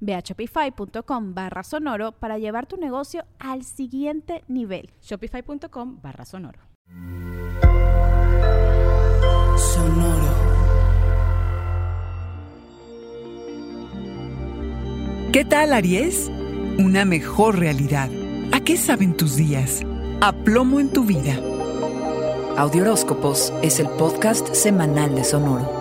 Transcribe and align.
Ve 0.00 0.14
a 0.14 0.20
shopify.com 0.20 1.34
barra 1.34 1.62
sonoro 1.62 2.12
para 2.12 2.38
llevar 2.38 2.66
tu 2.66 2.76
negocio 2.76 3.24
al 3.38 3.64
siguiente 3.64 4.44
nivel. 4.48 4.90
Shopify.com 5.02 6.00
barra 6.02 6.24
sonoro. 6.24 6.60
Sonoro. 9.56 10.48
¿Qué 15.32 15.44
tal, 15.44 15.72
Aries? 15.72 16.30
Una 16.78 17.04
mejor 17.04 17.58
realidad. 17.58 18.08
¿A 18.52 18.60
qué 18.60 18.76
saben 18.76 19.16
tus 19.16 19.36
días? 19.36 19.82
A 20.20 20.32
plomo 20.32 20.80
en 20.80 20.90
tu 20.90 21.04
vida. 21.04 21.36
Audioróscopos 22.56 23.52
es 23.62 23.78
el 23.78 23.88
podcast 23.90 24.52
semanal 24.54 25.14
de 25.14 25.22
Sonoro. 25.22 25.77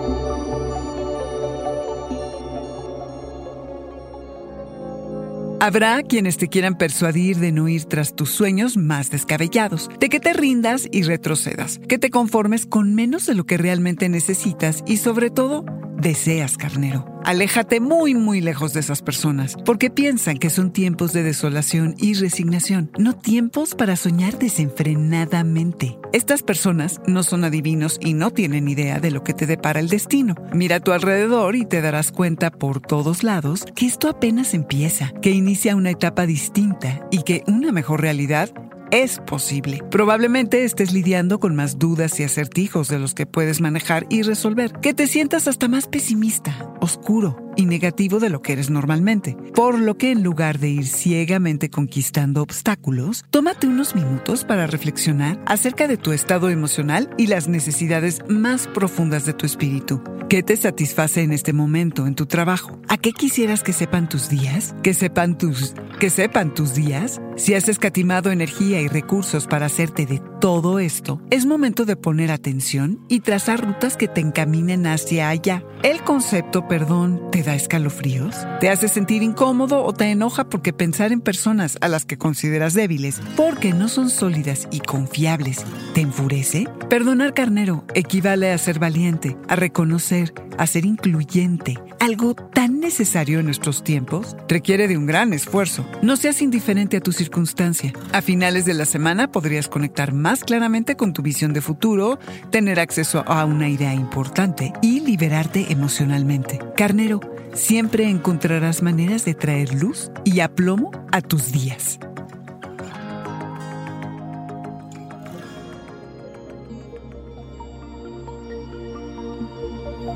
Habrá 5.60 6.04
quienes 6.04 6.38
te 6.38 6.50
quieran 6.50 6.78
persuadir 6.78 7.38
de 7.38 7.52
no 7.52 7.68
ir 7.68 7.86
tras 7.86 8.16
tus 8.16 8.30
sueños 8.30 8.78
más 8.78 9.10
descabellados, 9.10 9.90
de 10.00 10.08
que 10.08 10.20
te 10.20 10.34
rindas 10.34 10.88
y 10.92 11.02
retrocedas, 11.02 11.80
que 11.90 11.98
te 11.98 12.12
conformes 12.12 12.68
con 12.68 12.94
menos 12.94 13.26
de 13.26 13.34
lo 13.34 13.44
que 13.46 13.58
realmente 13.58 14.08
necesitas 14.08 14.84
y 14.86 14.98
sobre 14.98 15.32
todo 15.32 15.66
deseas, 15.98 16.58
carnero. 16.58 17.06
Aléjate 17.24 17.82
muy, 17.82 18.16
muy 18.16 18.40
lejos 18.40 18.74
de 18.74 18.80
esas 18.80 19.02
personas, 19.02 19.58
porque 19.66 19.90
piensan 19.90 20.38
que 20.38 20.50
son 20.50 20.72
tiempos 20.72 21.12
de 21.12 21.24
desolación 21.24 21.96
y 21.98 22.14
resignación, 22.14 22.90
no 22.98 23.14
tiempos 23.14 23.76
para 23.76 23.98
soñar 23.98 24.40
desenfrenadamente. 24.40 25.98
Estas 26.14 26.42
personas 26.42 27.02
no 27.06 27.24
son 27.24 27.44
adivinos 27.44 27.98
y 28.00 28.14
no 28.14 28.32
tienen 28.32 28.70
idea 28.70 29.00
de 29.00 29.12
lo 29.12 29.24
que 29.24 29.34
te 29.34 29.46
depara 29.46 29.82
el 29.82 29.90
destino. 29.90 30.36
Mira 30.54 30.78
a 30.78 30.80
tu 30.80 30.94
alrededor 30.94 31.56
y 31.56 31.66
te 31.66 31.82
darás 31.82 32.12
cuenta 32.12 32.50
por 32.50 32.80
todos 32.80 33.24
lados 33.24 33.66
que 33.76 33.86
esto 33.86 34.08
apenas 34.08 34.54
empieza, 34.54 35.12
que 35.22 35.32
inicia 35.32 35.76
una 35.76 35.90
etapa 35.90 36.26
distinta 36.26 37.06
y 37.12 37.24
que 37.24 37.44
una 37.48 37.74
mejor 37.74 38.02
realidad 38.02 38.52
es 38.92 39.20
posible. 39.20 39.84
Probablemente 39.90 40.64
estés 40.64 40.92
lidiando 40.92 41.40
con 41.40 41.56
más 41.56 41.80
dudas 41.80 42.20
y 42.20 42.24
acertijos 42.24 42.88
de 42.88 43.00
los 43.00 43.14
que 43.14 43.26
puedes 43.26 43.62
manejar 43.62 44.06
y 44.10 44.22
resolver, 44.22 44.74
que 44.74 44.94
te 44.94 45.08
sientas 45.08 45.48
hasta 45.48 45.68
más 45.68 45.88
pesimista, 45.88 46.74
oscuro 46.82 47.47
y 47.58 47.66
negativo 47.66 48.20
de 48.20 48.30
lo 48.30 48.42
que 48.42 48.54
eres 48.54 48.70
normalmente. 48.70 49.36
Por 49.54 49.78
lo 49.80 49.98
que 49.98 50.12
en 50.12 50.24
lugar 50.24 50.60
de 50.60 50.70
ir 50.70 50.88
ciegamente 50.88 51.70
conquistando 51.70 52.42
obstáculos, 52.42 53.26
tómate 53.30 53.68
unos 53.68 53.96
minutos 53.96 54.46
para 54.46 54.68
reflexionar 54.68 55.42
acerca 55.46 55.88
de 55.88 55.98
tu 55.98 56.14
estado 56.14 56.50
emocional 56.50 57.10
y 57.18 57.28
las 57.28 57.50
necesidades 57.50 58.22
más 58.30 58.68
profundas 58.68 59.26
de 59.26 59.34
tu 59.34 59.46
espíritu. 59.46 60.02
¿Qué 60.30 60.44
te 60.44 60.58
satisface 60.58 61.22
en 61.22 61.32
este 61.32 61.54
momento 61.54 62.06
en 62.06 62.14
tu 62.14 62.26
trabajo? 62.26 62.82
¿A 62.90 62.98
qué 62.98 63.14
quisieras 63.14 63.64
que 63.64 63.72
sepan 63.72 64.10
tus 64.10 64.28
días? 64.28 64.76
¿Que 64.84 64.94
sepan 64.94 65.38
tus 65.38 65.74
que 66.00 66.10
sepan 66.10 66.54
tus 66.54 66.76
días? 66.76 67.22
Si 67.38 67.54
has 67.54 67.70
escatimado 67.70 68.30
energía 68.32 68.82
y 68.82 68.88
recursos 68.88 69.48
para 69.48 69.68
hacerte 69.68 70.06
de 70.06 70.22
todo 70.42 70.80
esto, 70.80 71.22
es 71.30 71.46
momento 71.46 71.86
de 71.86 71.96
poner 71.96 72.32
atención 72.32 73.00
y 73.08 73.22
trazar 73.22 73.66
rutas 73.66 73.96
que 73.96 74.08
te 74.08 74.20
encaminen 74.22 74.86
hacia 74.86 75.30
allá. 75.30 75.64
El 75.82 76.04
concepto 76.04 76.68
perdón 76.68 77.22
te 77.32 77.42
da 77.48 77.56
escalofríos? 77.56 78.36
¿Te 78.60 78.70
hace 78.70 78.90
sentir 78.90 79.24
incómodo 79.24 79.84
o 79.86 79.94
te 79.94 80.12
enoja 80.12 80.50
porque 80.50 80.74
pensar 80.74 81.14
en 81.14 81.22
personas 81.22 81.78
a 81.80 81.88
las 81.88 82.04
que 82.04 82.18
consideras 82.18 82.74
débiles 82.74 83.22
porque 83.38 83.72
no 83.72 83.88
son 83.88 84.10
sólidas 84.10 84.68
y 84.70 84.82
confiables 84.82 85.64
te 85.94 86.02
enfurece? 86.02 86.68
Perdonar 86.90 87.34
carnero 87.34 87.86
equivale 87.94 88.52
a 88.52 88.58
ser 88.58 88.80
valiente, 88.80 89.38
a 89.48 89.56
reconocer, 89.56 90.34
a 90.58 90.68
ser 90.68 90.86
incluyente. 90.86 91.80
Algo 92.00 92.36
tan 92.36 92.80
necesario 92.80 93.40
en 93.40 93.46
nuestros 93.46 93.84
tiempos 93.84 94.36
requiere 94.50 94.88
de 94.88 94.98
un 94.98 95.06
gran 95.06 95.32
esfuerzo. 95.32 95.86
No 96.02 96.18
seas 96.18 96.42
indiferente 96.42 96.98
a 96.98 97.02
tu 97.02 97.14
circunstancia. 97.14 97.94
A 98.12 98.22
finales 98.22 98.66
de 98.66 98.74
la 98.74 98.86
semana 98.86 99.32
podrías 99.32 99.70
conectar 99.70 100.14
más 100.14 100.44
claramente 100.44 100.96
con 100.96 101.14
tu 101.14 101.22
visión 101.22 101.54
de 101.54 101.62
futuro, 101.62 102.20
tener 102.52 102.80
acceso 102.80 103.24
a 103.26 103.46
una 103.46 103.70
idea 103.70 103.94
importante 103.94 104.74
y 104.82 105.00
liberarte 105.00 105.72
emocionalmente. 105.72 106.60
Carnero, 106.76 107.22
siempre 107.58 108.10
encontrarás 108.10 108.82
maneras 108.82 109.26
de 109.26 109.34
traer 109.34 109.74
luz 109.74 110.12
y 110.24 110.40
aplomo 110.40 110.92
a 111.12 111.22
tus 111.22 111.52
días. 111.52 112.00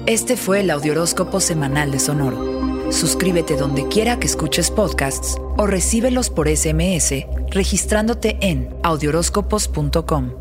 Este 0.06 0.35
fue 0.35 0.62
el 0.62 0.72
Audioróscopo 0.72 1.40
Semanal 1.40 1.91
de 1.91 2.00
Sonoro. 2.00 2.91
Suscríbete 2.91 3.56
donde 3.56 3.88
quiera 3.88 4.19
que 4.19 4.28
escuches 4.28 4.69
podcasts 4.72 5.38
o 5.58 5.68
recíbelos 5.68 6.29
por 6.29 6.50
SMS 6.50 7.25
registrándote 7.52 8.38
en 8.41 8.75
audioróscopos.com. 8.84 10.41